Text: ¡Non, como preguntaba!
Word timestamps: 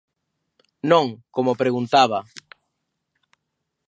¡Non, 0.91 1.07
como 1.35 1.57
preguntaba! 1.61 2.19